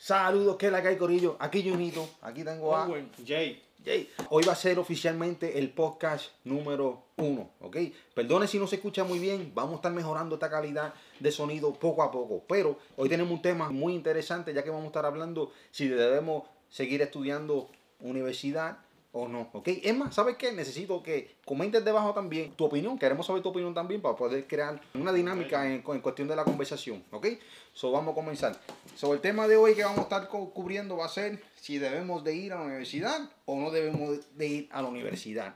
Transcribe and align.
Saludos, 0.00 0.56
que 0.56 0.70
la 0.70 0.80
que 0.80 0.88
hay, 0.88 0.96
Corillo. 0.96 1.36
Aquí 1.38 1.62
Junito, 1.62 2.08
aquí 2.22 2.42
tengo 2.42 2.74
a. 2.74 2.88
Jay, 3.26 3.62
Jay. 3.84 4.10
Hoy 4.30 4.42
va 4.44 4.54
a 4.54 4.56
ser 4.56 4.78
oficialmente 4.78 5.58
el 5.58 5.74
podcast 5.74 6.30
número 6.42 7.04
uno, 7.18 7.50
¿ok? 7.60 7.76
Perdone 8.14 8.46
si 8.46 8.58
no 8.58 8.66
se 8.66 8.76
escucha 8.76 9.04
muy 9.04 9.18
bien, 9.18 9.52
vamos 9.54 9.74
a 9.74 9.76
estar 9.76 9.92
mejorando 9.92 10.36
esta 10.36 10.48
calidad 10.48 10.94
de 11.18 11.30
sonido 11.30 11.74
poco 11.74 12.02
a 12.02 12.10
poco. 12.10 12.42
Pero 12.48 12.78
hoy 12.96 13.10
tenemos 13.10 13.30
un 13.30 13.42
tema 13.42 13.68
muy 13.68 13.92
interesante, 13.92 14.54
ya 14.54 14.64
que 14.64 14.70
vamos 14.70 14.84
a 14.84 14.86
estar 14.86 15.04
hablando 15.04 15.52
si 15.70 15.86
debemos 15.86 16.44
seguir 16.70 17.02
estudiando 17.02 17.68
universidad 18.00 18.78
o 19.12 19.26
no, 19.26 19.48
¿ok? 19.52 19.68
Es 19.82 19.96
más, 19.96 20.14
¿sabes 20.14 20.36
qué? 20.36 20.52
Necesito 20.52 21.02
que 21.02 21.34
comentes 21.44 21.84
debajo 21.84 22.14
también 22.14 22.52
tu 22.52 22.64
opinión. 22.66 22.96
Queremos 22.98 23.26
saber 23.26 23.42
tu 23.42 23.48
opinión 23.48 23.74
también 23.74 24.00
para 24.00 24.14
poder 24.14 24.46
crear 24.46 24.80
una 24.94 25.12
dinámica 25.12 25.66
en, 25.66 25.82
en 25.86 26.00
cuestión 26.00 26.28
de 26.28 26.36
la 26.36 26.44
conversación, 26.44 27.02
¿ok? 27.10 27.26
So, 27.72 27.90
vamos 27.90 28.12
a 28.12 28.14
comenzar. 28.14 28.56
So, 28.94 29.12
el 29.12 29.20
tema 29.20 29.48
de 29.48 29.56
hoy 29.56 29.74
que 29.74 29.82
vamos 29.82 29.98
a 29.98 30.02
estar 30.02 30.28
cu- 30.28 30.52
cubriendo 30.52 30.96
va 30.96 31.06
a 31.06 31.08
ser 31.08 31.42
si 31.56 31.78
debemos 31.78 32.22
de 32.22 32.34
ir 32.36 32.52
a 32.52 32.56
la 32.60 32.62
universidad 32.66 33.18
o 33.46 33.56
no 33.58 33.70
debemos 33.72 34.20
de 34.36 34.46
ir 34.46 34.68
a 34.70 34.80
la 34.82 34.88
universidad. 34.88 35.54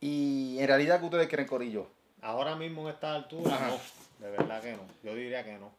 Y 0.00 0.56
en 0.58 0.66
realidad, 0.66 0.98
¿qué 0.98 1.04
ustedes 1.06 1.28
creen, 1.28 1.48
Corillo? 1.48 1.86
ahora 2.22 2.54
mismo 2.54 2.82
en 2.82 2.88
esta 2.94 3.14
altura 3.14 3.54
Ajá. 3.54 3.68
no, 3.70 4.24
de 4.26 4.30
verdad 4.30 4.62
que 4.62 4.72
no. 4.72 4.82
Yo 5.02 5.14
diría 5.14 5.42
que 5.44 5.58
no. 5.58 5.70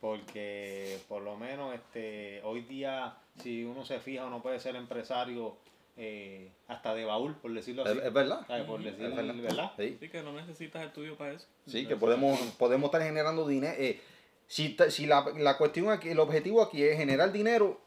Porque 0.00 0.98
por 1.08 1.22
lo 1.22 1.36
menos 1.36 1.72
este 1.74 2.40
hoy 2.42 2.62
día, 2.62 3.16
si 3.42 3.64
uno 3.64 3.84
se 3.84 4.00
fija, 4.00 4.26
uno 4.26 4.42
puede 4.42 4.58
ser 4.60 4.74
empresario 4.76 5.56
eh, 5.96 6.52
hasta 6.68 6.94
de 6.94 7.04
baúl, 7.04 7.34
por 7.36 7.52
decirlo 7.52 7.84
así. 7.84 7.98
¿Es, 7.98 8.04
es 8.04 8.12
verdad? 8.12 8.46
¿Sabes? 8.46 8.64
Por 8.64 8.82
decir, 8.82 9.04
Es 9.04 9.14
verdad. 9.16 9.34
¿verdad? 9.34 9.72
Sí. 9.78 9.98
Que 10.08 10.22
no 10.22 10.32
necesitas 10.32 10.84
estudio 10.84 11.16
para 11.16 11.32
eso. 11.32 11.46
Sí, 11.66 11.86
que 11.86 11.96
podemos, 11.96 12.38
podemos 12.58 12.88
estar 12.88 13.02
generando 13.02 13.46
dinero. 13.46 13.74
eh, 13.78 14.00
si 14.46 14.76
si 14.90 15.06
la, 15.06 15.24
la 15.38 15.56
cuestión 15.56 15.90
aquí, 15.90 16.10
el 16.10 16.18
objetivo 16.20 16.62
aquí 16.62 16.82
es 16.82 16.96
generar 16.96 17.32
dinero, 17.32 17.80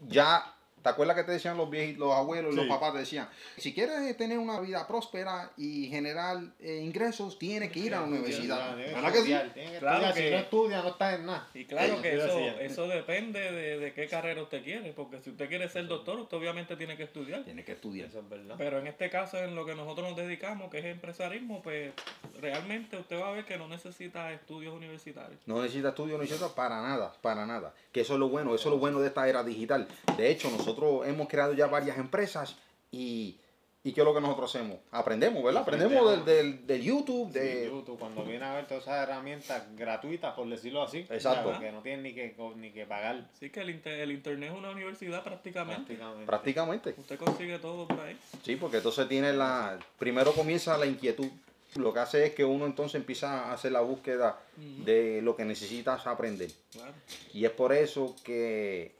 ya, 0.00 0.54
¿te 0.82 0.88
acuerdas 0.88 1.16
que 1.16 1.24
te 1.24 1.32
decían 1.32 1.56
los 1.56 1.70
viejitos, 1.70 2.00
los 2.00 2.12
abuelos 2.14 2.52
y 2.52 2.56
los 2.56 2.64
Sí. 2.64 2.70
papás? 2.70 2.92
Te 2.92 2.98
decían, 3.00 3.28
si 3.56 3.72
quieres 3.72 4.16
tener 4.16 4.38
una 4.38 4.60
vida 4.60 4.86
próspera 4.86 5.50
y 5.56 5.86
generar 5.88 6.38
eh, 6.60 6.80
ingresos, 6.82 7.38
tienes 7.38 7.70
que 7.72 7.78
ir 7.80 7.94
a 7.94 8.00
la 8.00 8.06
universidad. 8.06 8.74
Tiene 8.74 8.88
que 8.88 8.94
¿Verdad 8.94 9.12
que 9.12 9.18
sí? 9.18 9.24
tiene 9.54 9.72
que 9.72 9.78
Claro 9.78 9.96
estudiar. 10.06 10.14
que- 10.14 10.22
Si 10.28 10.30
no 10.30 10.38
estudia, 10.38 10.82
no 10.82 10.88
está 10.88 11.14
en 11.14 11.26
nada. 11.26 11.48
Y 11.54 11.64
claro 11.64 11.96
Sí, 11.96 12.02
que 12.02 12.16
eso, 12.16 12.38
eso 12.60 12.88
depende 12.88 13.40
de, 13.52 13.78
de 13.78 13.92
qué 13.92 14.06
carrera 14.08 14.42
usted 14.42 14.62
quiere, 14.64 14.92
porque 14.92 15.20
si 15.22 15.30
usted 15.30 15.48
quiere 15.48 15.68
ser 15.68 15.86
doctor, 15.86 16.18
usted 16.18 16.36
obviamente 16.36 16.76
tiene 16.76 16.96
que 16.96 17.04
estudiar. 17.04 17.44
Tienes 17.44 17.64
que 17.64 17.72
estudiar. 17.72 18.08
Eso 18.08 18.20
es 18.20 18.28
verdad. 18.28 18.54
Pero 18.58 18.78
en 18.78 18.86
este 18.86 19.08
caso, 19.10 19.38
en 19.38 19.54
lo 19.54 19.64
que 19.66 19.74
nosotros 19.74 20.08
nos 20.08 20.16
dedicamos, 20.16 20.70
que 20.70 20.78
es 20.80 20.84
empresarismo, 20.86 21.62
pues 21.62 21.92
realmente 22.40 22.96
usted 22.96 23.20
va 23.20 23.28
a 23.28 23.32
ver 23.32 23.44
que 23.44 23.56
no 23.58 23.68
necesita 23.68 24.32
estudios 24.32 24.74
universitarios. 24.74 25.38
No 25.46 25.60
necesita 25.62 25.90
estudio, 25.90 26.16
no 26.16 26.22
necesita 26.22 26.54
para 26.54 26.80
nada, 26.82 27.12
para 27.20 27.46
nada. 27.46 27.72
Que 27.92 28.00
eso 28.00 28.14
es 28.14 28.18
lo 28.20 28.28
bueno, 28.28 28.54
eso 28.54 28.68
es 28.68 28.72
lo 28.72 28.78
bueno 28.78 29.00
de 29.00 29.08
esta 29.08 29.28
era 29.28 29.42
digital. 29.44 29.86
De 30.16 30.30
hecho, 30.30 30.50
nosotros 30.50 30.71
hemos 31.04 31.28
creado 31.28 31.52
ya 31.54 31.66
varias 31.66 31.98
empresas 31.98 32.56
y, 32.90 33.38
y 33.84 33.92
¿qué 33.92 34.00
es 34.00 34.04
lo 34.04 34.14
que 34.14 34.20
nosotros 34.20 34.54
hacemos? 34.54 34.78
Aprendemos, 34.90 35.42
¿verdad? 35.42 35.62
Aprendemos 35.62 36.10
del, 36.10 36.24
del, 36.24 36.66
del 36.66 36.82
YouTube, 36.82 37.32
Sí, 37.32 37.38
de... 37.38 37.66
YouTube, 37.66 37.98
cuando 37.98 38.24
viene 38.24 38.44
a 38.44 38.54
ver 38.54 38.66
todas 38.66 38.84
esas 38.84 39.02
herramientas 39.08 39.64
gratuitas, 39.76 40.34
por 40.34 40.48
decirlo 40.48 40.82
así. 40.82 40.98
Exacto. 41.10 41.52
¿sabes? 41.52 41.58
Que 41.58 41.72
no 41.72 41.82
tienen 41.82 42.02
ni 42.04 42.14
que, 42.14 42.36
ni 42.56 42.70
que 42.70 42.86
pagar 42.86 43.28
Así 43.34 43.50
que 43.50 43.60
el, 43.60 43.70
inter- 43.70 44.00
el 44.00 44.12
internet 44.12 44.50
es 44.52 44.58
una 44.58 44.70
universidad 44.70 45.22
prácticamente. 45.24 45.94
prácticamente. 45.94 46.26
prácticamente. 46.26 46.94
Usted 46.98 47.18
consigue 47.18 47.58
todo 47.58 47.88
por 47.88 48.00
ahí. 48.00 48.16
Sí, 48.44 48.56
porque 48.56 48.76
entonces 48.78 49.08
tiene 49.08 49.32
la... 49.32 49.78
Primero 49.98 50.32
comienza 50.32 50.76
la 50.78 50.86
inquietud. 50.86 51.28
Lo 51.76 51.94
que 51.94 52.00
hace 52.00 52.26
es 52.26 52.34
que 52.34 52.44
uno 52.44 52.66
entonces 52.66 52.96
empieza 52.96 53.46
a 53.46 53.54
hacer 53.54 53.72
la 53.72 53.80
búsqueda 53.80 54.38
de 54.84 55.22
lo 55.22 55.34
que 55.34 55.46
necesitas 55.46 56.06
aprender. 56.06 56.50
Claro. 56.70 56.92
Y 57.32 57.46
es 57.46 57.50
por 57.50 57.72
eso 57.72 58.14
que, 58.22 58.92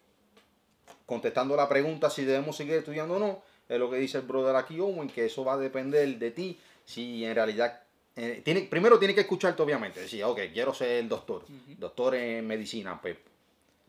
contestando 1.12 1.54
la 1.54 1.68
pregunta 1.68 2.08
si 2.08 2.24
debemos 2.24 2.56
seguir 2.56 2.74
estudiando 2.74 3.16
o 3.16 3.18
no, 3.18 3.42
es 3.68 3.78
lo 3.78 3.90
que 3.90 3.96
dice 3.96 4.18
el 4.18 4.24
brother 4.24 4.56
aquí, 4.56 4.80
Owen, 4.80 5.08
que 5.08 5.26
eso 5.26 5.44
va 5.44 5.54
a 5.54 5.58
depender 5.58 6.18
de 6.18 6.30
ti, 6.30 6.58
si 6.86 7.24
en 7.24 7.34
realidad... 7.34 7.80
eh, 8.16 8.40
tiene, 8.44 8.62
primero 8.62 8.98
tiene 8.98 9.14
que 9.14 9.20
escucharte, 9.20 9.62
obviamente, 9.62 10.00
decir, 10.00 10.24
ok, 10.24 10.40
quiero 10.52 10.72
ser 10.72 11.06
doctor, 11.08 11.42
Ujú. 11.42 11.74
doctor 11.78 12.14
en 12.14 12.46
medicina, 12.46 12.98
pues 13.00 13.16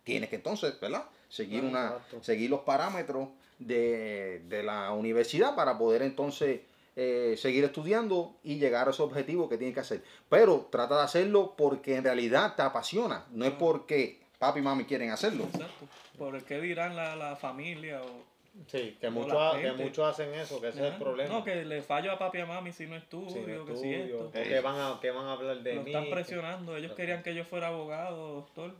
tienes 0.03 0.29
que 0.29 0.35
entonces, 0.35 0.77
¿verdad? 0.81 1.05
Seguir, 1.29 1.63
una, 1.63 1.85
exacto. 1.85 2.23
seguir 2.23 2.49
los 2.49 2.61
parámetros 2.61 3.29
de, 3.57 4.41
de 4.49 4.63
la 4.63 4.91
universidad 4.91 5.55
para 5.55 5.77
poder 5.77 6.01
entonces 6.01 6.59
eh, 6.95 7.35
seguir 7.37 7.63
estudiando 7.63 8.35
y 8.43 8.59
llegar 8.59 8.87
a 8.87 8.91
ese 8.91 9.01
objetivo 9.01 9.47
que 9.49 9.57
tienes 9.57 9.73
que 9.73 9.79
hacer. 9.79 10.03
Pero 10.29 10.67
trata 10.71 10.97
de 10.97 11.03
hacerlo 11.03 11.55
porque 11.57 11.95
en 11.95 12.03
realidad 12.03 12.55
te 12.55 12.61
apasiona, 12.61 13.25
no 13.31 13.45
es 13.45 13.53
porque 13.53 14.19
papi 14.47 14.59
y 14.59 14.63
mami 14.63 14.83
quieren 14.85 15.09
hacerlo. 15.11 15.45
Exacto. 15.45 15.87
¿Por 16.17 16.43
qué 16.43 16.59
dirán 16.61 16.95
la, 16.95 17.15
la 17.15 17.35
familia 17.35 18.01
o 18.01 18.33
Sí, 18.67 18.95
que 19.01 19.09
muchos 19.09 19.55
que 19.55 19.71
muchos 19.71 20.07
hacen 20.07 20.31
eso, 20.35 20.61
que 20.61 20.67
ese 20.69 20.85
es 20.85 20.93
el 20.93 20.99
problema. 20.99 21.33
No, 21.33 21.43
que 21.43 21.65
le 21.65 21.81
fallo 21.81 22.11
a 22.11 22.19
papi 22.19 22.37
y 22.37 22.41
a 22.41 22.45
mami 22.45 22.71
si 22.71 22.85
no 22.85 22.95
estudio, 22.95 23.29
Si 23.31 23.39
no 23.39 23.65
que 23.65 23.75
si 23.75 23.93
esto. 23.93 24.25
o 24.27 24.31
que 24.31 24.59
van 24.59 24.75
a, 24.79 24.99
que 25.01 25.09
van 25.09 25.25
a 25.25 25.31
hablar 25.31 25.57
de 25.63 25.73
Lo 25.73 25.81
mí. 25.81 25.89
están 25.89 26.03
que- 26.05 26.11
presionando. 26.11 26.77
Ellos 26.77 26.91
Lo- 26.91 26.95
querían 26.95 27.23
que 27.23 27.33
yo 27.33 27.45
fuera 27.45 27.67
abogado, 27.69 28.33
doctor. 28.35 28.75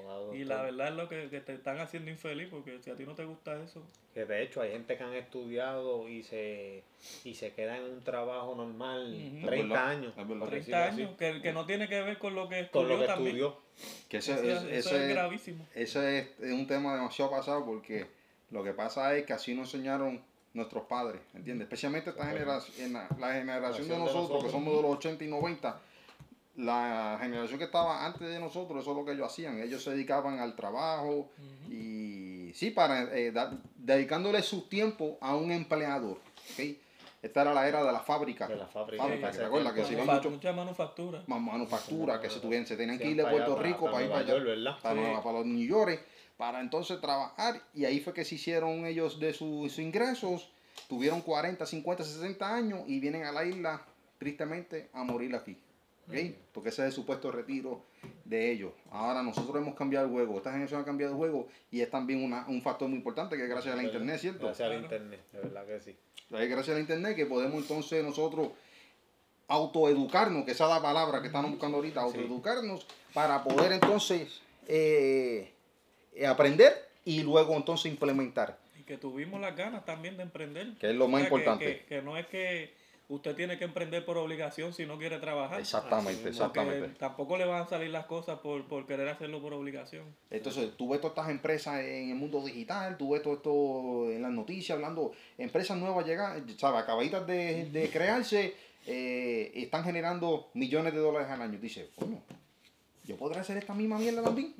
Abogado, 0.00 0.34
Y 0.34 0.44
la 0.44 0.62
verdad 0.62 0.88
es 0.88 0.94
lo 0.94 1.08
que, 1.08 1.28
que 1.30 1.40
te 1.40 1.54
están 1.54 1.78
haciendo 1.80 2.10
infeliz 2.10 2.48
porque 2.50 2.78
si 2.82 2.90
a 2.90 2.96
ti 2.96 3.04
no 3.04 3.14
te 3.14 3.24
gusta 3.24 3.60
eso. 3.62 3.82
Que 4.14 4.24
de 4.24 4.42
hecho 4.42 4.60
hay 4.60 4.72
gente 4.72 4.96
que 4.96 5.02
han 5.04 5.14
estudiado 5.14 6.08
y 6.08 6.22
se 6.22 6.82
y 7.24 7.34
se 7.34 7.52
queda 7.52 7.76
en 7.78 7.84
un 7.84 8.00
trabajo 8.02 8.54
normal 8.54 9.12
Ujú. 9.14 9.46
30 9.46 9.54
Es 9.54 9.68
verdad, 9.68 9.88
años. 9.88 10.10
es 10.16 10.28
verdad. 10.28 10.38
por 10.40 10.48
30 10.50 10.54
decirlo 10.56 10.76
así, 10.84 11.02
años, 11.02 11.16
que, 11.18 11.42
que 11.42 11.52
no 11.52 11.66
tiene 11.66 11.88
que 11.88 12.02
ver 12.02 12.18
con 12.18 12.34
lo 12.34 12.48
que 12.48 12.56
Con 12.70 12.82
estudió 12.82 12.88
lo 12.88 13.00
que 13.00 13.06
también. 13.06 13.36
estudió. 13.36 13.56
Que 14.08 14.16
ese, 14.18 14.32
Eso, 14.34 14.42
es, 14.44 14.62
eso 14.86 14.96
es 14.96 15.02
es- 15.02 15.08
gravísimo. 15.10 15.66
ese 15.74 16.18
es, 16.18 16.26
es 16.40 16.52
un 16.52 16.66
tema 16.66 16.94
demasiado 16.94 17.30
pasado 17.30 17.64
porque 17.64 18.06
lo 18.50 18.62
que 18.62 18.72
pasa 18.74 19.16
es 19.16 19.24
que 19.24 19.32
así 19.32 19.54
nos 19.54 19.72
enseñaron 19.74 20.20
nuestros 20.54 20.84
padres, 20.84 21.22
¿entiendes? 21.32 21.64
Especialmente 21.64 22.10
esta 22.10 22.26
generación, 22.26 22.92
la, 22.92 23.08
la 23.18 23.32
generación 23.32 23.38
de 23.38 23.42
Generación 23.42 23.88
de 23.88 23.96
nosotros, 23.98 24.26
que 24.28 24.32
nosotros. 24.34 24.52
somos 24.52 24.76
de 24.76 24.82
los 24.82 24.90
80 24.98 25.24
y 25.24 25.28
90, 25.28 25.80
la 26.56 27.18
generación 27.20 27.58
que 27.58 27.64
estaba 27.64 28.04
antes 28.04 28.28
de 28.28 28.38
nosotros, 28.38 28.82
eso 28.82 28.90
es 28.90 28.96
lo 28.96 29.04
que 29.04 29.12
ellos 29.12 29.26
hacían. 29.26 29.60
Ellos 29.60 29.82
se 29.82 29.90
dedicaban 29.90 30.38
al 30.38 30.54
trabajo 30.54 31.30
y 31.70 32.52
sí, 32.54 32.70
para 32.70 33.04
eh, 33.16 33.32
dedicándole 33.76 34.42
su 34.42 34.62
tiempo 34.68 35.18
a 35.20 35.34
un 35.34 35.50
empleador. 35.50 36.18
¿ok? 36.52 36.76
Esta 37.22 37.42
era 37.42 37.54
la 37.54 37.68
era 37.68 37.84
de 37.84 37.92
la 37.92 38.00
fábrica. 38.00 38.48
De 38.48 38.56
la 38.56 38.66
fábrica. 38.66 39.02
Fábrica. 39.04 39.30
Que 39.74 39.84
se 39.84 39.92
iban 39.92 40.06
Manufa- 40.06 40.14
mucho 40.16 40.30
mucha 40.30 40.52
manufactura. 40.52 41.22
más 41.26 41.40
manufactura, 41.40 42.20
que 42.20 42.28
se, 42.28 42.40
tuvieran, 42.40 42.66
se 42.66 42.76
tenían 42.76 42.98
que 42.98 43.08
ir 43.10 43.16
de 43.16 43.24
Puerto 43.26 43.56
Rico 43.62 43.90
para, 43.90 44.02
ir 44.04 44.10
para 44.10 44.20
allá 44.22 44.76
para, 44.82 44.94
Sí. 44.94 45.00
Nueva- 45.00 45.22
para 45.22 45.38
los 45.38 45.46
New 45.46 45.66
York, 45.66 46.00
para 46.36 46.60
entonces 46.60 47.00
trabajar. 47.00 47.60
Y 47.74 47.84
ahí 47.84 48.00
fue 48.00 48.12
que 48.12 48.24
se 48.24 48.34
hicieron 48.34 48.84
ellos 48.86 49.20
de 49.20 49.32
sus, 49.32 49.70
sus 49.72 49.78
ingresos. 49.78 50.50
Tuvieron 50.88 51.20
40, 51.22 51.64
50, 51.64 52.02
60 52.02 52.54
años 52.54 52.80
y 52.88 52.98
vienen 52.98 53.24
a 53.24 53.30
la 53.32 53.44
isla, 53.44 53.82
tristemente, 54.18 54.90
a 54.92 55.04
morir 55.04 55.34
aquí. 55.36 55.56
Porque 56.52 56.68
ese 56.68 56.82
es 56.82 56.88
el 56.88 56.92
supuesto 56.92 57.30
retiro 57.30 57.84
de 58.24 58.50
ellos. 58.50 58.72
Ahora 58.90 59.22
nosotros 59.22 59.56
hemos 59.56 59.74
cambiado 59.74 60.06
el 60.06 60.12
juego. 60.12 60.36
Esta 60.36 60.50
generación 60.50 60.80
ha 60.80 60.84
cambiado 60.84 61.12
el 61.12 61.18
juego 61.18 61.48
y 61.70 61.80
es 61.80 61.90
también 61.90 62.22
una- 62.22 62.46
un 62.48 62.60
factor 62.60 62.88
muy 62.88 62.98
importante 62.98 63.36
que 63.36 63.44
es 63.44 63.48
gracias 63.48 63.72
a 63.72 63.76
la 63.76 63.82
internet, 63.84 64.18
¿cierto? 64.20 64.46
Gracias 64.46 64.66
al 64.70 64.78
Claro. 64.80 64.82
internet, 64.84 65.20
de 65.32 65.38
verdad 65.40 65.66
que 65.66 65.80
sí. 65.80 65.96
Es 66.30 66.48
gracias 66.50 66.68
a 66.70 66.74
la 66.74 66.80
internet 66.80 67.16
que 67.16 67.26
podemos 67.26 67.62
entonces 67.62 68.04
nosotros 68.04 68.48
autoeducarnos, 69.48 70.44
que 70.44 70.52
esa 70.52 70.64
es 70.64 70.70
la 70.70 70.82
palabra 70.82 71.20
que 71.20 71.26
estamos 71.26 71.50
buscando 71.50 71.76
ahorita, 71.78 72.00
autoeducarnos 72.00 72.86
para 73.12 73.42
poder 73.44 73.72
entonces 73.72 74.40
eh, 74.68 75.52
eh, 76.14 76.26
aprender 76.26 76.72
y 77.04 77.22
luego 77.22 77.54
entonces 77.54 77.90
implementar. 77.92 78.58
Y 78.78 78.82
que 78.84 78.96
tuvimos 78.96 79.40
las 79.40 79.56
ganas 79.56 79.84
también 79.84 80.16
de 80.16 80.22
emprender. 80.22 80.74
Que 80.78 80.90
es 80.90 80.96
lo 80.96 81.08
más 81.08 81.22
que- 81.22 81.26
importante. 81.26 81.64
Que, 81.80 81.84
que 81.86 82.02
no 82.02 82.16
es 82.16 82.26
que 82.28 82.72
usted 83.14 83.36
tiene 83.36 83.58
que 83.58 83.64
emprender 83.64 84.04
por 84.06 84.16
obligación 84.16 84.72
si 84.72 84.86
no 84.86 84.96
quiere 84.98 85.18
trabajar. 85.18 85.60
Exactamente, 85.60 86.30
exactamente. 86.30 86.88
tampoco 86.98 87.36
le 87.36 87.44
van 87.44 87.62
a 87.62 87.68
salir 87.68 87.90
las 87.90 88.06
cosas 88.06 88.38
por, 88.38 88.64
por 88.66 88.86
querer 88.86 89.06
hacerlo 89.08 89.42
por 89.42 89.52
obligación. 89.52 90.04
Entonces, 90.30 90.70
tú 90.78 90.88
ves 90.88 91.00
todas 91.00 91.16
estas 91.16 91.30
empresas 91.30 91.80
en 91.80 92.08
el 92.08 92.16
mundo 92.16 92.42
digital, 92.42 92.96
tú 92.96 93.10
ves 93.10 93.22
todo 93.22 93.34
esto 93.34 94.10
en 94.10 94.22
las 94.22 94.30
noticias 94.30 94.76
hablando, 94.76 95.12
empresas 95.36 95.76
nuevas 95.76 96.06
llegan, 96.06 96.48
¿sabes? 96.58 96.82
Acabaditas 96.82 97.26
de, 97.26 97.66
de 97.66 97.90
crearse, 97.90 98.54
eh, 98.86 99.52
están 99.56 99.84
generando 99.84 100.48
millones 100.54 100.94
de 100.94 101.00
dólares 101.00 101.28
al 101.28 101.42
año. 101.42 101.58
Dice, 101.58 101.90
bueno, 101.98 102.22
yo 103.04 103.16
podré 103.16 103.40
hacer 103.40 103.58
esta 103.58 103.74
misma 103.74 103.98
mierda 103.98 104.22
también. 104.22 104.54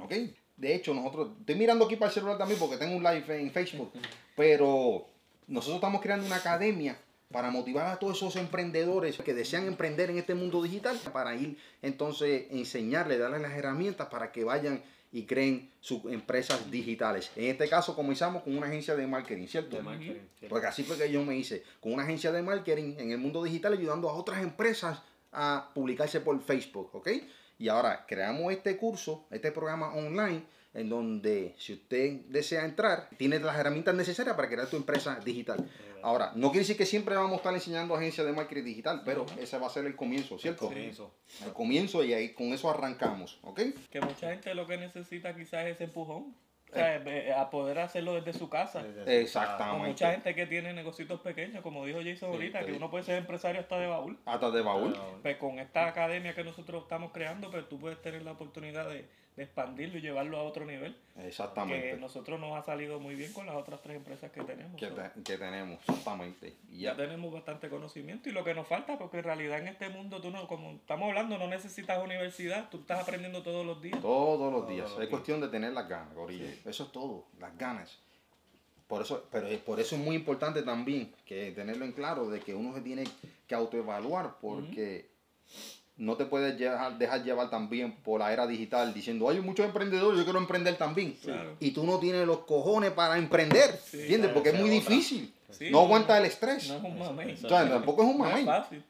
¿Ok? 0.00 0.12
De 0.56 0.74
hecho, 0.74 0.94
nosotros, 0.94 1.32
estoy 1.40 1.56
mirando 1.56 1.84
aquí 1.84 1.96
para 1.96 2.08
el 2.08 2.14
celular 2.14 2.38
también 2.38 2.58
porque 2.58 2.78
tengo 2.78 2.96
un 2.96 3.02
live 3.02 3.38
en 3.38 3.50
Facebook, 3.50 3.92
pero 4.34 5.06
nosotros 5.46 5.76
estamos 5.76 6.00
creando 6.00 6.24
una 6.24 6.36
academia 6.36 6.98
para 7.32 7.50
motivar 7.50 7.86
a 7.86 7.98
todos 7.98 8.16
esos 8.16 8.36
emprendedores 8.36 9.18
que 9.18 9.34
desean 9.34 9.66
emprender 9.66 10.10
en 10.10 10.18
este 10.18 10.34
mundo 10.34 10.62
digital, 10.62 10.98
para 11.12 11.34
ir 11.34 11.58
entonces 11.82 12.46
enseñarles, 12.50 13.18
darles 13.18 13.42
las 13.42 13.52
herramientas 13.52 14.08
para 14.08 14.32
que 14.32 14.44
vayan 14.44 14.82
y 15.12 15.24
creen 15.24 15.70
sus 15.80 16.04
empresas 16.06 16.70
digitales. 16.70 17.30
En 17.36 17.46
este 17.46 17.68
caso 17.68 17.94
comenzamos 17.96 18.42
con 18.42 18.56
una 18.56 18.66
agencia 18.66 18.94
de 18.94 19.06
marketing, 19.06 19.46
¿cierto? 19.46 19.76
De 19.76 19.82
marketing. 19.82 20.20
Porque 20.48 20.66
así 20.66 20.82
fue 20.82 20.98
que 20.98 21.10
yo 21.10 21.24
me 21.24 21.36
hice, 21.36 21.62
con 21.80 21.92
una 21.92 22.02
agencia 22.02 22.32
de 22.32 22.42
marketing 22.42 22.96
en 22.98 23.12
el 23.12 23.18
mundo 23.18 23.42
digital 23.42 23.72
ayudando 23.72 24.08
a 24.08 24.14
otras 24.14 24.42
empresas 24.42 25.00
a 25.32 25.70
publicarse 25.74 26.20
por 26.20 26.40
Facebook, 26.42 26.90
¿ok? 26.92 27.08
Y 27.58 27.68
ahora 27.68 28.04
creamos 28.06 28.52
este 28.52 28.76
curso, 28.76 29.26
este 29.30 29.52
programa 29.52 29.94
online, 29.94 30.44
en 30.76 30.90
donde 30.90 31.54
si 31.58 31.72
usted 31.72 32.20
desea 32.28 32.64
entrar, 32.64 33.08
tiene 33.16 33.40
las 33.40 33.56
herramientas 33.56 33.94
necesarias 33.94 34.36
para 34.36 34.48
crear 34.48 34.68
tu 34.68 34.76
empresa 34.76 35.18
digital. 35.24 35.68
Ahora, 36.02 36.32
no 36.34 36.50
quiere 36.50 36.60
decir 36.60 36.76
que 36.76 36.84
siempre 36.84 37.16
vamos 37.16 37.32
a 37.32 37.36
estar 37.36 37.54
enseñando 37.54 37.94
agencias 37.96 38.26
de 38.26 38.32
marketing 38.32 38.64
digital, 38.64 39.02
pero 39.04 39.24
ese 39.40 39.58
va 39.58 39.68
a 39.68 39.70
ser 39.70 39.86
el 39.86 39.96
comienzo, 39.96 40.38
¿cierto? 40.38 40.66
Comienzo. 40.66 41.14
El 41.44 41.52
comienzo 41.52 42.04
y 42.04 42.12
ahí 42.12 42.34
con 42.34 42.52
eso 42.52 42.70
arrancamos, 42.70 43.38
¿ok? 43.42 43.60
Que 43.90 44.00
mucha 44.00 44.30
gente 44.30 44.54
lo 44.54 44.66
que 44.66 44.76
necesita 44.76 45.34
quizás 45.34 45.66
es 45.66 45.76
ese 45.76 45.84
empujón. 45.84 46.34
O 46.70 46.74
sea, 46.74 46.96
eh, 46.96 47.32
a 47.32 47.48
poder 47.48 47.78
hacerlo 47.78 48.14
desde 48.14 48.36
su 48.36 48.50
casa. 48.50 48.84
Exactamente. 49.06 49.70
Como 49.70 49.86
mucha 49.86 50.10
gente 50.10 50.34
que 50.34 50.46
tiene 50.46 50.72
negocios 50.72 51.08
pequeños, 51.20 51.62
como 51.62 51.86
dijo 51.86 52.00
Jason 52.02 52.30
ahorita, 52.32 52.60
sí. 52.60 52.66
que 52.66 52.72
uno 52.72 52.90
puede 52.90 53.04
ser 53.04 53.18
empresario 53.18 53.60
hasta 53.60 53.78
de 53.78 53.86
baúl. 53.86 54.18
Hasta 54.26 54.50
de 54.50 54.62
baúl. 54.62 54.98
Pues 55.22 55.36
con 55.36 55.60
esta 55.60 55.86
academia 55.86 56.34
que 56.34 56.42
nosotros 56.42 56.82
estamos 56.82 57.12
creando, 57.12 57.50
pues 57.52 57.68
tú 57.68 57.78
puedes 57.78 58.02
tener 58.02 58.22
la 58.22 58.32
oportunidad 58.32 58.88
de, 58.90 59.08
de 59.36 59.42
expandirlo 59.42 59.98
y 59.98 60.00
llevarlo 60.00 60.38
a 60.38 60.42
otro 60.44 60.64
nivel. 60.64 60.96
Que 61.14 61.26
Exactamente. 61.28 61.96
nosotros 61.98 62.40
nos 62.40 62.56
ha 62.56 62.62
salido 62.62 62.98
muy 62.98 63.14
bien 63.14 63.32
con 63.34 63.44
las 63.46 63.54
otras 63.54 63.82
tres 63.82 63.96
empresas 63.96 64.30
que 64.32 64.42
tenemos. 64.42 64.80
Que, 64.80 64.86
te- 64.86 65.22
que 65.22 65.36
tenemos, 65.36 65.78
exactamente. 65.80 66.54
Ya 66.70 66.78
ya, 66.92 66.96
tenemos 66.96 67.32
bastante 67.32 67.68
conocimiento 67.68 68.28
y 68.30 68.32
lo 68.32 68.42
que 68.44 68.54
nos 68.54 68.66
falta, 68.66 68.96
porque 68.98 69.18
en 69.18 69.24
realidad 69.24 69.58
en 69.58 69.68
este 69.68 69.90
mundo, 69.90 70.20
tú 70.22 70.30
no, 70.30 70.46
como 70.48 70.70
estamos 70.72 71.08
hablando, 71.10 71.36
no 71.36 71.48
necesitas 71.48 72.02
universidad, 72.02 72.70
tú 72.70 72.78
estás 72.78 73.02
aprendiendo 73.02 73.42
todos 73.42 73.64
los 73.66 73.80
días. 73.82 74.00
todos 74.00 74.50
los 74.52 74.62
Todos 74.62 74.68
días. 74.74 74.84
los 74.84 74.92
es 74.92 74.98
días. 75.00 75.10
cuestión 75.10 75.40
de 75.42 75.48
tener 75.48 75.72
las 75.74 75.86
ganas, 75.88 76.14
Corillo. 76.14 76.46
Eso 76.64 76.84
es 76.84 76.92
todo, 76.92 77.26
las 77.38 77.56
ganas. 77.58 77.98
Por 78.88 79.02
eso, 79.02 79.26
pero 79.30 79.48
por 79.64 79.80
eso 79.80 79.96
es 79.96 80.00
muy 80.00 80.16
importante 80.16 80.62
también 80.62 81.12
que 81.26 81.50
tenerlo 81.52 81.84
en 81.84 81.92
claro 81.92 82.30
de 82.30 82.40
que 82.40 82.54
uno 82.54 82.72
se 82.74 82.80
tiene 82.80 83.04
que 83.48 83.54
autoevaluar 83.54 84.36
porque 84.40 85.10
no 85.98 86.16
te 86.16 86.26
puedes 86.26 86.58
dejar, 86.58 86.98
dejar 86.98 87.24
llevar 87.24 87.48
también 87.50 87.92
por 87.92 88.20
la 88.20 88.32
era 88.32 88.46
digital 88.46 88.92
diciendo, 88.92 89.28
hay 89.30 89.40
muchos 89.40 89.64
emprendedores, 89.66 90.18
yo 90.18 90.24
quiero 90.24 90.38
emprender 90.38 90.76
también. 90.76 91.12
Claro. 91.22 91.56
Y 91.60 91.70
tú 91.70 91.84
no 91.84 91.98
tienes 91.98 92.26
los 92.26 92.40
cojones 92.40 92.90
para 92.92 93.16
emprender, 93.18 93.70
Sí, 93.82 94.00
¿entiendes? 94.00 94.18
claro, 94.30 94.34
Porque 94.34 94.48
es 94.50 94.54
muy 94.60 94.76
otra. 94.78 94.90
difícil. 94.94 95.32
Sí, 95.50 95.70
no 95.70 95.80
aguanta 95.80 96.18
el 96.18 96.26
estrés. 96.26 96.68
No 96.68 96.76
es 96.76 96.82
un 96.84 96.98
mamey. 96.98 97.30
Eso- 97.32 97.46
O 97.46 97.50
sea, 97.50 97.68
tampoco 97.68 98.02
es 98.02 98.08
un 98.08 98.18
No 98.18 98.24
es 98.26 98.30
mamey. 98.30 98.44
fácil. 98.44 98.84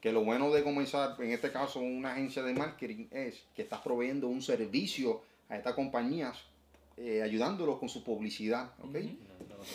Que 0.00 0.12
lo 0.12 0.24
bueno 0.24 0.50
de 0.50 0.62
comenzar, 0.62 1.16
en 1.20 1.30
este 1.32 1.50
caso, 1.52 1.80
una 1.80 2.12
agencia 2.12 2.42
de 2.42 2.52
marketing 2.54 3.06
es 3.10 3.42
que 3.54 3.62
estás 3.62 3.80
proveyendo 3.80 4.28
un 4.28 4.42
servicio 4.42 5.22
a 5.48 5.56
estas 5.56 5.74
compañías, 5.74 6.36
eh, 6.96 7.22
ayudándolos 7.22 7.78
con 7.78 7.88
su 7.88 8.02
publicidad, 8.04 8.70
¿ok? 8.82 8.96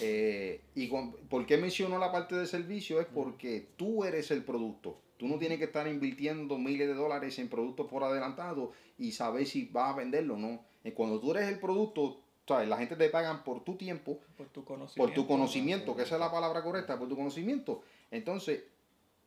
Eh, 0.01 0.61
y 0.75 0.87
con- 0.89 1.13
¿por 1.29 1.45
qué 1.45 1.57
menciono 1.57 1.97
la 1.97 2.11
parte 2.11 2.35
de 2.35 2.45
servicio? 2.47 2.99
Es 2.99 3.07
porque 3.07 3.67
tú 3.77 4.03
eres 4.03 4.31
el 4.31 4.43
producto. 4.43 4.99
Tú 5.17 5.27
no 5.27 5.37
tienes 5.39 5.57
que 5.57 5.63
estar 5.65 5.87
invirtiendo 5.87 6.57
miles 6.57 6.87
de 6.87 6.93
dólares 6.93 7.39
en 7.39 7.49
productos 7.49 7.87
por 7.87 8.03
adelantado 8.03 8.71
y 8.99 9.11
saber 9.13 9.45
si 9.47 9.65
vas 9.65 9.93
a 9.93 9.97
venderlo 9.97 10.35
o 10.35 10.37
no. 10.37 10.61
Y 10.83 10.91
cuando 10.91 11.19
tú 11.19 11.31
eres 11.31 11.47
el 11.49 11.59
producto, 11.59 12.21
¿sabes? 12.47 12.67
la 12.69 12.77
gente 12.77 12.95
te 12.95 13.09
pagan 13.09 13.43
por 13.43 13.63
tu 13.63 13.75
tiempo, 13.75 14.19
Por 14.37 14.47
tu 14.49 14.63
conocimiento. 14.63 15.01
por 15.03 15.13
tu 15.13 15.27
conocimiento, 15.27 15.95
que 15.95 16.03
esa 16.03 16.15
es 16.15 16.21
la 16.21 16.31
palabra 16.31 16.61
correcta, 16.63 16.97
por 16.99 17.09
tu 17.09 17.15
conocimiento. 17.15 17.81
Entonces, 18.11 18.63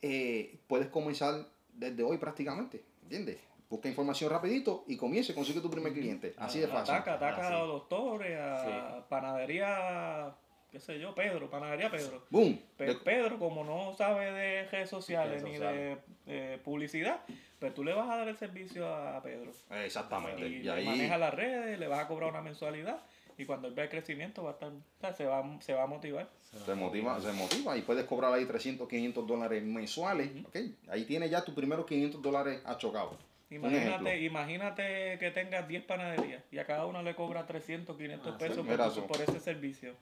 eh, 0.02 0.58
puedes 0.66 0.88
comenzar 0.88 1.46
desde 1.74 2.02
hoy 2.02 2.18
prácticamente, 2.18 2.84
¿entiendes? 3.02 3.38
Busca 3.68 3.88
información 3.88 4.30
rapidito 4.30 4.84
y 4.88 4.96
comience, 4.96 5.34
consigue 5.34 5.60
tu 5.60 5.70
primer 5.70 5.92
cliente. 5.92 6.34
Así 6.38 6.58
de 6.60 6.66
fácil. 6.68 6.94
Ataca, 6.94 7.14
ataca 7.14 7.46
Así. 7.46 7.54
a 7.54 7.58
los 7.58 7.68
doctores, 7.68 8.36
a 8.40 9.06
panadería, 9.08 10.34
qué 10.70 10.80
sé 10.80 10.98
yo, 10.98 11.14
Pedro, 11.14 11.50
panadería 11.50 11.90
Pedro. 11.90 12.22
¡Boom! 12.30 12.60
Pe- 12.76 12.86
De- 12.86 12.94
Pedro, 12.96 13.38
como 13.38 13.64
no 13.64 13.94
sabe 13.96 14.32
de 14.32 14.64
redes 14.68 14.88
sociales 14.90 15.42
ni 15.42 15.58
de 15.58 15.98
eh, 16.26 16.58
publicidad, 16.64 17.20
pues 17.58 17.74
tú 17.74 17.84
le 17.84 17.92
vas 17.92 18.08
a 18.08 18.16
dar 18.16 18.28
el 18.28 18.36
servicio 18.36 18.86
a 18.92 19.22
Pedro. 19.22 19.50
Exactamente. 19.84 20.48
Y, 20.48 20.54
Y, 20.56 20.62
le 20.62 20.70
ahí, 20.70 20.86
maneja 20.86 21.18
las 21.18 21.34
redes, 21.34 21.78
le 21.78 21.86
vas 21.88 22.00
a 22.00 22.08
cobrar 22.08 22.30
una 22.30 22.40
mensualidad 22.42 23.00
y 23.36 23.46
cuando 23.46 23.68
él 23.68 23.74
vea 23.74 23.84
el 23.84 23.90
crecimiento 23.90 24.42
va 24.42 24.50
a 24.50 24.52
estar, 24.52 24.68
o 24.70 25.00
sea, 25.00 25.12
se 25.14 25.24
va, 25.24 25.42
se 25.60 25.72
va 25.74 25.84
a 25.84 25.86
motivar. 25.86 26.28
Se 26.66 26.74
motiva, 26.74 27.18
se 27.20 27.32
motiva 27.32 27.76
y 27.76 27.82
puedes 27.82 28.04
cobrar 28.04 28.32
ahí 28.34 28.44
300, 28.44 28.86
500 28.88 29.26
dólares 29.26 29.62
mensuales. 29.62 30.30
¿ok? 30.46 30.56
Ahí 30.90 31.04
tienes 31.04 31.30
ya 31.30 31.42
tus 31.44 31.54
primeros 31.54 31.86
500 31.86 32.20
dólares 32.20 32.60
achocados. 32.66 33.14
Imagínate, 33.50 34.20
imagínate 34.22 35.18
que 35.18 35.30
tengas 35.32 35.66
10 35.66 35.84
panaderías 35.84 36.42
y 36.52 36.58
a 36.58 36.64
cada 36.66 36.86
uno 36.86 37.02
le 37.02 37.16
cobra 37.16 37.46
300, 37.46 37.96
500 37.96 38.34
Ah, 38.34 38.38
pesos 38.38 38.64
sí. 38.94 39.00
por, 39.08 39.20
ese 39.20 39.40
servicio. 39.40 39.94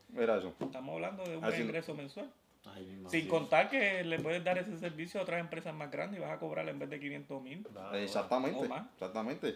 Estamos 0.60 0.94
hablando 0.94 1.24
de 1.24 1.36
un 1.38 1.44
Así- 1.44 1.62
ingreso 1.62 1.94
mensual. 1.94 2.30
Ay, 2.66 3.02
Sin 3.08 3.26
contar 3.28 3.70
que 3.70 4.04
le 4.04 4.18
puedes 4.18 4.44
dar 4.44 4.58
ese 4.58 4.76
servicio 4.76 5.20
a 5.20 5.22
otras 5.22 5.40
empresas 5.40 5.74
más 5.74 5.90
grandes 5.90 6.18
y 6.18 6.22
vas 6.22 6.32
a 6.32 6.38
cobrar 6.38 6.68
en 6.68 6.78
vez 6.78 6.90
de 6.90 7.00
500 7.00 7.42
mil. 7.42 7.62
Claro, 7.72 7.96
Exactamente. 7.96 8.58
O 8.58 8.68
más. 8.68 8.86
Exactamente. 8.92 9.54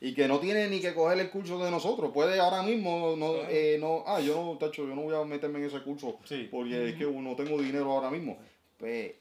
Y 0.00 0.14
que 0.14 0.28
no 0.28 0.38
tiene 0.38 0.68
ni 0.68 0.80
que 0.80 0.94
coger 0.94 1.18
el 1.18 1.30
curso 1.30 1.64
de 1.64 1.70
nosotros. 1.70 2.12
Puede 2.12 2.38
ahora 2.38 2.62
mismo, 2.62 3.14
no, 3.16 3.32
Claro. 3.34 3.48
eh, 3.50 3.76
no, 3.80 4.04
ah, 4.06 4.20
yo 4.20 4.34
no, 4.36 4.58
tacho, 4.58 4.86
yo 4.86 4.94
no 4.94 5.02
voy 5.02 5.14
a 5.14 5.24
meterme 5.24 5.58
en 5.58 5.64
ese 5.66 5.80
curso 5.82 6.18
Sí. 6.24 6.48
porque 6.50 6.90
es 6.90 6.94
que 6.96 7.04
no 7.04 7.34
tengo 7.34 7.60
dinero 7.60 7.90
ahora 7.90 8.10
mismo. 8.10 8.38
Pues, 8.78 9.12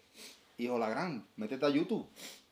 hijo 0.58 0.78
la 0.78 0.90
gran, 0.90 1.26
métete 1.38 1.66
a 1.66 1.70
YouTube. 1.70 2.08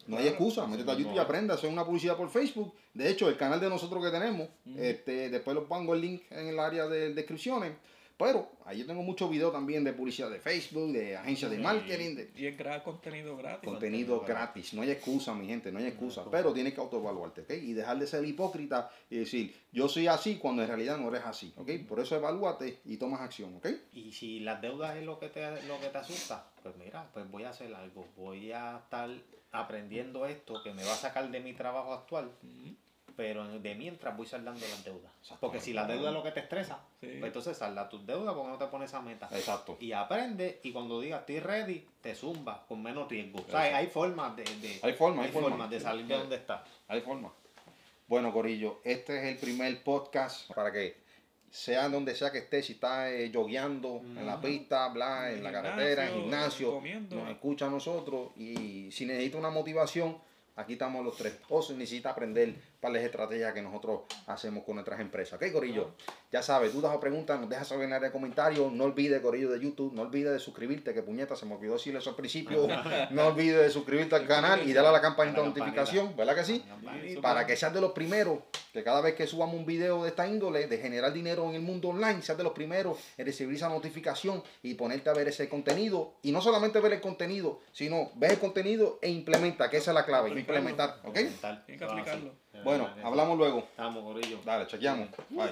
No 0.10 0.18
hay 0.18 0.28
excusa, 0.28 0.66
métete 0.66 0.90
a 0.90 0.96
YouTube 0.96 1.14
y 1.14 1.18
es. 1.18 1.22
aprenda 1.22 1.54
a 1.54 1.58
hacer 1.58 1.70
una 1.70 1.86
publicidad 1.86 2.18
por 2.18 2.30
Facebook. 2.30 2.74
De 2.96 3.10
hecho, 3.10 3.30
el 3.30 3.38
canal 3.38 3.60
de 3.60 3.70
nosotros 3.70 4.04
que 4.04 4.10
tenemos, 4.10 4.50
este, 4.76 5.30
después 5.30 5.56
los 5.56 5.66
pongo 5.66 5.94
el 5.94 6.02
link 6.02 6.24
en 6.32 6.48
el 6.48 6.60
área 6.60 6.88
de 6.88 7.14
descripciones. 7.14 7.74
Pero 8.20 8.52
ahí 8.66 8.80
yo 8.80 8.86
tengo 8.86 9.02
muchos 9.02 9.30
videos 9.32 9.54
también 9.54 9.82
de 9.86 9.94
publicidad 9.94 10.30
de 10.30 10.40
Facebook, 10.42 10.92
de 10.92 11.16
agencias 11.16 11.50
de 11.50 11.58
marketing, 11.58 12.16
de 12.18 12.32
Y 12.36 12.48
es 12.48 12.58
gra- 12.58 12.84
contenido 12.84 13.38
gratis. 13.38 13.64
contenido 13.64 14.18
contenido 14.18 14.20
gratis. 14.20 14.74
No 14.74 14.82
hay 14.82 14.92
excusa, 14.92 15.34
mi 15.34 15.48
gente, 15.48 15.72
no 15.72 15.80
hay 15.80 15.86
excusa. 15.86 16.26
Pero 16.30 16.52
tienes 16.52 16.74
que 16.74 16.82
autoevaluarte, 16.82 17.42
¿ok? 17.42 17.52
Y 17.52 17.72
dejar 17.72 17.98
de 17.98 18.06
ser 18.06 18.26
hipócrita 18.26 18.92
y 19.10 19.20
decir, 19.20 19.56
yo 19.72 19.88
soy 19.88 20.08
así 20.08 20.36
cuando 20.36 20.62
en 20.64 20.68
realidad 20.68 20.98
no 20.98 21.08
eres 21.08 21.26
así, 21.26 21.54
¿ok? 21.56 21.70
Por 21.88 22.02
eso 22.02 22.18
evalúate 22.18 22.82
y 22.84 22.98
tomas 22.98 23.22
acción, 23.22 23.56
¿ok? 23.56 23.68
Y 23.94 24.12
si 24.12 24.42
las 24.42 24.62
deudas 24.62 24.98
es 24.98 25.06
lo 25.06 25.18
que 25.18 25.30
te 25.30 25.40
lo 25.66 25.80
que 25.80 25.88
te 25.88 25.98
asusta, 25.98 26.46
pues 26.62 26.76
mira, 26.76 27.10
pues 27.14 27.32
voy 27.32 27.46
a 27.46 27.52
hacer 27.52 27.74
algo. 27.74 28.06
Voy 28.18 28.52
a 28.52 28.80
estar 28.84 29.10
aprendiendo 29.54 30.26
esto 30.26 30.62
que 30.62 30.74
me 30.74 30.84
va 30.84 30.92
a 30.92 30.98
sacar 30.98 31.32
de 31.32 31.40
mi 31.40 31.54
trabajo 31.54 31.94
actual, 31.94 32.26
Ujú. 32.44 32.76
Pero 33.20 33.46
de 33.60 33.76
mientras 33.76 34.16
voy 34.16 34.26
saldando 34.26 34.62
las 34.66 34.82
deudas. 34.86 35.12
Porque 35.42 35.60
si 35.60 35.74
la 35.74 35.86
deuda 35.86 36.08
es 36.08 36.14
lo 36.14 36.24
que 36.24 36.32
te 36.32 36.40
estresa, 36.40 36.80
Sí. 37.02 37.08
pues 37.20 37.24
entonces 37.26 37.58
salda 37.58 37.90
tus 37.90 38.06
deudas 38.08 38.34
porque 38.34 38.50
no 38.50 38.58
te 38.58 38.66
pones 38.68 38.90
esa 38.90 39.02
meta. 39.02 39.28
Exacto. 39.34 39.76
Y 39.82 39.92
aprende 39.92 40.62
y 40.64 40.72
cuando 40.72 41.02
digas 41.02 41.20
estoy 41.20 41.42
ready, 41.42 41.86
te 42.02 42.16
zumba 42.16 42.64
con 42.66 42.82
menos 42.82 43.10
riesgo. 43.10 43.40
O 43.46 43.52
sea, 43.52 43.76
hay 43.76 43.88
formas 43.88 44.38
de, 44.38 44.44
de- 44.46 44.80
Hay 44.82 44.94
forma, 44.94 45.22
hay 45.24 45.28
hay 45.28 45.34
forma. 45.34 45.50
formas 45.50 45.70
de 45.70 45.80
salir 45.82 46.06
de 46.08 46.18
donde 46.18 46.38
estás. 46.38 46.62
Hay 46.88 47.02
forma. 47.02 47.34
Bueno, 48.08 48.32
Corillo, 48.32 48.80
este 48.86 49.18
es 49.20 49.26
el 49.26 49.38
primer 49.38 49.84
podcast 49.84 50.50
para 50.54 50.72
que 50.72 50.96
sea 51.52 51.90
donde 51.90 52.16
sea 52.16 52.32
que 52.32 52.38
estés, 52.38 52.68
si 52.68 52.74
estás 52.74 53.10
eh, 53.12 53.30
jogueando 53.34 54.02
en 54.16 54.26
la 54.26 54.40
pista, 54.40 54.88
bla, 54.88 55.30
en 55.30 55.40
En 55.40 55.44
la 55.44 55.52
carretera, 55.52 56.08
en 56.08 56.14
gimnasio, 56.22 56.22
gimnasio, 56.22 56.72
comiendo. 56.72 57.16
nos 57.18 57.30
escucha 57.32 57.66
a 57.66 57.70
nosotros 57.70 58.30
y 58.38 58.90
si 58.94 59.06
necesita 59.06 59.38
una 59.38 59.50
motivación, 59.50 60.18
aquí 60.56 60.74
estamos 60.74 61.04
los 61.06 61.16
tres. 61.16 61.38
O 61.50 61.62
si 61.62 61.74
necesita 61.74 62.10
aprender 62.12 62.54
para 62.80 62.94
las 62.94 63.04
estrategias 63.04 63.54
que 63.54 63.62
nosotros 63.62 64.02
hacemos 64.28 64.64
con 64.64 64.76
nuestras 64.76 65.00
empresas. 65.00 65.34
¿Ok, 65.34 65.52
Corillo? 65.52 65.92
Ya 66.32 66.42
sabes, 66.42 66.74
dudas 66.74 66.96
o 66.96 67.00
preguntas, 67.00 67.40
nos 67.40 67.50
dejas 67.50 67.68
saber 67.68 67.86
en 67.86 67.92
el 67.92 67.96
área 67.98 68.10
de 68.10 68.14
comentarios. 68.14 68.72
No 68.72 68.86
olvides, 68.86 69.22
Corillo 69.22 69.50
de 69.50 69.60
YouTube, 69.60 69.94
no 69.94 70.04
olvides 70.04 70.32
de 70.32 70.40
suscribirte, 70.40 70.94
que 70.94 71.02
puñeta, 71.02 71.36
se 71.36 71.46
me 71.46 71.56
olvidó 71.56 71.74
decirle 71.74 72.00
eso 72.00 72.12
al 72.12 72.16
principio. 72.16 72.68
no 73.12 73.28
olvides 73.28 73.62
de 73.62 73.70
suscribirte 73.70 74.16
al 74.16 74.28
canal 74.28 74.68
y 74.68 74.74
darle 74.74 74.90
a 74.90 74.94
la 74.94 75.02
campanita 75.02 75.42
de 75.42 75.48
notificación, 75.48 76.16
¿verdad 76.16 76.36
que 76.36 76.46
sí? 76.46 76.64
Para 77.22 77.46
que 77.46 77.56
seas 77.56 77.74
de 77.74 77.82
los 77.82 77.92
primeros, 77.92 78.40
que 78.72 78.84
cada 78.84 79.02
vez 79.02 79.16
que 79.16 79.28
subamos 79.28 79.56
un 79.56 79.66
video 79.66 80.04
de 80.04 80.10
esta 80.10 80.28
índole, 80.28 80.68
de 80.68 80.78
generar 80.78 81.12
dinero 81.12 81.50
en 81.50 81.56
el 81.56 81.62
mundo 81.62 81.90
online, 81.90 82.22
seas 82.22 82.38
de 82.38 82.44
los 82.44 82.54
primeros 82.54 82.98
en 83.18 83.26
recibir 83.26 83.56
esa 83.56 83.70
notificación 83.70 84.44
y 84.64 84.76
ponerte 84.76 85.10
a 85.10 85.14
ver 85.14 85.28
ese 85.28 85.50
contenido. 85.50 86.14
Y 86.22 86.32
no 86.32 86.42
solamente 86.42 86.80
ver 86.80 86.94
el 86.94 87.02
contenido, 87.02 87.60
sino 87.72 88.12
ver 88.16 88.32
el 88.32 88.40
contenido 88.40 89.00
e 89.02 89.10
implementa, 89.10 89.70
que 89.70 89.78
esa 89.78 89.92
es 89.92 89.96
la 89.96 90.06
clave, 90.06 90.30
implementar, 90.30 91.00
¿ok? 91.04 91.14
Tienen 91.14 91.80
que 91.80 91.86
aplicarlo. 91.86 92.34
Bueno, 92.64 92.90
hablamos 93.04 93.38
luego. 93.38 93.60
Estamos, 93.60 94.04
Corillo. 94.04 94.40
Dale, 94.46 94.68
chequeamos. 94.68 95.10
Bye. 95.30 95.52